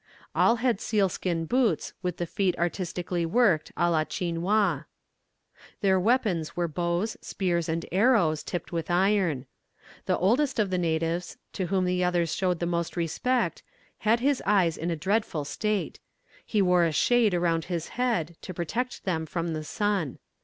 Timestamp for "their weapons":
5.81-6.57